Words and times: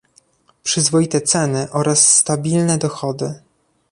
przyzwoite 0.63 1.21
ceny 1.21 1.71
oraz 1.71 2.15
stabilne 2.17 2.77
dochody 2.77 3.39